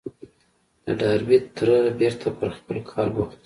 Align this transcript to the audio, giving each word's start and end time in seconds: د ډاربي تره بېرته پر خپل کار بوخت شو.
د 0.85 0.87
ډاربي 0.99 1.37
تره 1.55 1.77
بېرته 1.99 2.27
پر 2.37 2.49
خپل 2.57 2.75
کار 2.89 3.07
بوخت 3.15 3.31
شو. 3.37 3.39